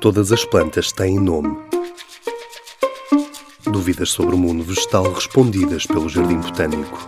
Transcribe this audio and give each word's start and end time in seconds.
Todas 0.00 0.32
as 0.32 0.46
plantas 0.46 0.92
têm 0.92 1.20
nome. 1.20 1.58
Dúvidas 3.64 4.08
sobre 4.08 4.34
o 4.34 4.38
mundo 4.38 4.64
vegetal 4.64 5.12
respondidas 5.12 5.84
pelo 5.84 6.08
Jardim 6.08 6.40
Botânico. 6.40 6.98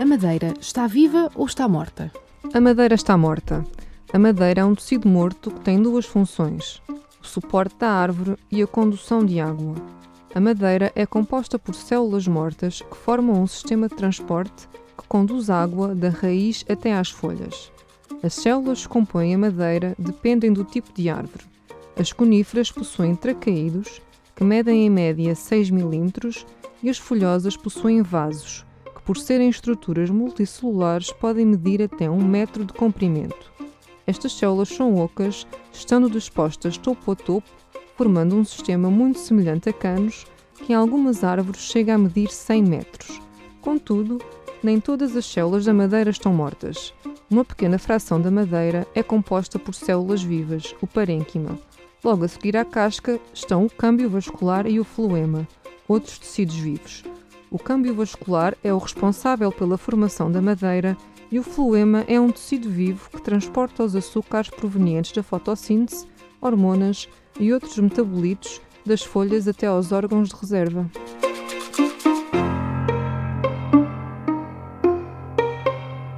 A 0.00 0.06
madeira 0.06 0.54
está 0.58 0.86
viva 0.86 1.30
ou 1.34 1.44
está 1.44 1.68
morta? 1.68 2.10
A 2.54 2.60
madeira 2.62 2.94
está 2.94 3.18
morta. 3.18 3.62
A 4.10 4.18
madeira 4.18 4.62
é 4.62 4.64
um 4.64 4.74
tecido 4.74 5.06
morto 5.06 5.50
que 5.50 5.60
tem 5.60 5.82
duas 5.82 6.06
funções: 6.06 6.80
o 7.22 7.26
suporte 7.26 7.76
da 7.76 7.90
árvore 7.90 8.38
e 8.50 8.62
a 8.62 8.66
condução 8.66 9.22
de 9.22 9.38
água. 9.38 9.74
A 10.34 10.40
madeira 10.40 10.90
é 10.94 11.04
composta 11.04 11.58
por 11.58 11.74
células 11.74 12.26
mortas 12.26 12.80
que 12.80 12.96
formam 12.96 13.42
um 13.42 13.46
sistema 13.46 13.86
de 13.86 13.96
transporte 13.96 14.66
que 15.00 15.08
conduz 15.08 15.48
água 15.48 15.94
da 15.94 16.10
raiz 16.10 16.64
até 16.68 16.92
às 16.92 17.10
folhas. 17.10 17.72
As 18.22 18.34
células 18.34 18.82
que 18.82 18.88
compõem 18.88 19.34
a 19.34 19.38
madeira 19.38 19.94
dependem 19.98 20.52
do 20.52 20.62
tipo 20.62 20.92
de 20.92 21.08
árvore. 21.08 21.44
As 21.98 22.12
coníferas 22.12 22.70
possuem 22.70 23.16
tracaídos, 23.16 24.02
que 24.36 24.44
medem 24.44 24.86
em 24.86 24.90
média 24.90 25.34
6 25.34 25.70
mm, 25.70 26.10
e 26.82 26.90
as 26.90 26.98
folhosas 26.98 27.56
possuem 27.56 28.02
vasos, 28.02 28.64
que, 28.94 29.02
por 29.02 29.16
serem 29.16 29.48
estruturas 29.48 30.10
multicelulares, 30.10 31.10
podem 31.12 31.46
medir 31.46 31.82
até 31.82 32.10
um 32.10 32.22
metro 32.22 32.64
de 32.64 32.72
comprimento. 32.72 33.50
Estas 34.06 34.32
células 34.32 34.68
são 34.68 34.96
ocas, 34.96 35.46
estando 35.72 36.10
dispostas 36.10 36.76
topo 36.76 37.12
a 37.12 37.16
topo, 37.16 37.48
formando 37.96 38.36
um 38.36 38.44
sistema 38.44 38.90
muito 38.90 39.18
semelhante 39.18 39.68
a 39.68 39.72
canos, 39.72 40.26
que 40.56 40.72
em 40.72 40.76
algumas 40.76 41.24
árvores 41.24 41.62
chega 41.62 41.94
a 41.94 41.98
medir 41.98 42.30
100 42.30 42.62
metros. 42.62 43.20
Contudo, 43.60 44.18
nem 44.62 44.80
todas 44.80 45.16
as 45.16 45.26
células 45.26 45.64
da 45.64 45.72
madeira 45.72 46.10
estão 46.10 46.32
mortas. 46.32 46.92
Uma 47.30 47.44
pequena 47.44 47.78
fração 47.78 48.20
da 48.20 48.30
madeira 48.30 48.86
é 48.94 49.02
composta 49.02 49.58
por 49.58 49.74
células 49.74 50.22
vivas, 50.22 50.74
o 50.80 50.86
parênquima. 50.86 51.58
Logo 52.02 52.24
a 52.24 52.28
seguir 52.28 52.56
à 52.56 52.64
casca 52.64 53.20
estão 53.32 53.66
o 53.66 53.70
câmbio 53.70 54.08
vascular 54.08 54.66
e 54.66 54.80
o 54.80 54.84
floema, 54.84 55.46
outros 55.86 56.18
tecidos 56.18 56.56
vivos. 56.56 57.04
O 57.50 57.58
câmbio 57.58 57.94
vascular 57.94 58.56
é 58.62 58.72
o 58.72 58.78
responsável 58.78 59.50
pela 59.50 59.76
formação 59.76 60.30
da 60.30 60.40
madeira 60.40 60.96
e 61.30 61.38
o 61.38 61.42
floema 61.42 62.04
é 62.08 62.20
um 62.20 62.30
tecido 62.30 62.68
vivo 62.68 63.08
que 63.10 63.22
transporta 63.22 63.84
os 63.84 63.94
açúcares 63.94 64.50
provenientes 64.50 65.12
da 65.12 65.22
fotossíntese, 65.22 66.06
hormonas 66.40 67.08
e 67.38 67.52
outros 67.52 67.78
metabolitos 67.78 68.60
das 68.84 69.02
folhas 69.02 69.46
até 69.46 69.66
aos 69.66 69.92
órgãos 69.92 70.30
de 70.30 70.36
reserva. 70.36 70.90